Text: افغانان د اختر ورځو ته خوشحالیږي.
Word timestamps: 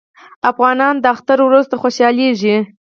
افغانان 0.51 0.95
د 0.99 1.05
اختر 1.15 1.37
ورځو 1.43 1.69
ته 1.71 1.77
خوشحالیږي. 1.81 2.57